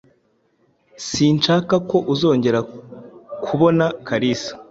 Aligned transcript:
Sinshaka 1.07 1.75
ko 1.89 1.97
uzongera 2.13 2.59
kubona 3.45 3.85
Kalisa. 4.07 4.51